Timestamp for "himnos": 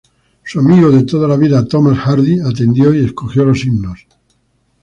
3.63-4.07